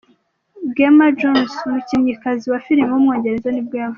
Gemma 0.75 1.07
Jones, 1.19 1.53
umukinnyikazi 1.67 2.45
wa 2.51 2.59
filime 2.65 2.89
w’umwongereza 2.91 3.49
nibwo 3.51 3.75
yavutse. 3.77 3.89